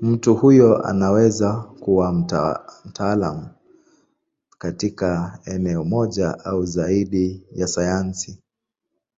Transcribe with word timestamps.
Mtu 0.00 0.34
huyo 0.34 0.84
anaweza 0.86 1.52
kuwa 1.80 2.12
mtaalamu 2.84 3.48
katika 4.58 5.38
eneo 5.44 5.84
moja 5.84 6.44
au 6.44 6.64
zaidi 6.66 7.42
ya 7.52 7.66
sayansi. 7.66 8.38